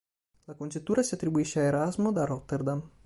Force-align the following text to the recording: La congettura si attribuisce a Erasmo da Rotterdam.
La 0.45 0.55
congettura 0.55 1.03
si 1.03 1.13
attribuisce 1.13 1.59
a 1.59 1.63
Erasmo 1.65 2.11
da 2.11 2.25
Rotterdam. 2.25 2.83